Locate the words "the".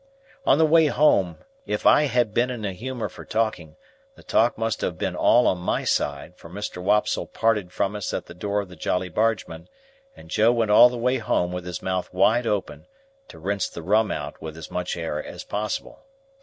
0.57-0.65, 4.15-4.23, 8.25-8.33, 8.69-8.75, 10.89-10.97, 13.69-13.83